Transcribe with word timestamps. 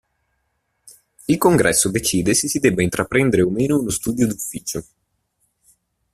Il 1.25 1.37
Congresso 1.37 1.91
decide 1.91 2.33
se 2.33 2.47
si 2.47 2.57
debba 2.57 2.81
intraprendere 2.81 3.43
o 3.43 3.51
meno 3.51 3.77
uno 3.79 3.91
studio 3.91 4.25
d'Ufficio. 4.25 4.83